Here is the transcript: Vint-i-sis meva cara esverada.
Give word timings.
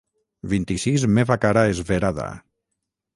Vint-i-sis 0.53 1.05
meva 1.17 1.37
cara 1.43 1.65
esverada. 1.75 2.27